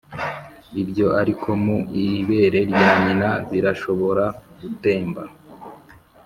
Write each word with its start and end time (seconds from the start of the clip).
ibyo 0.81 1.07
ariko 1.21 1.49
mu 1.63 1.77
ibere 2.05 2.59
rya 2.71 2.89
nyina 3.03 3.29
birashobora 3.51 4.25
gutemba; 4.59 5.21